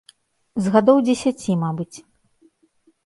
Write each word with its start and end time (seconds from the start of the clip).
З 0.67 0.71
гадоў 0.75 0.97
дзесяці, 1.09 1.59
мабыць. 1.65 1.97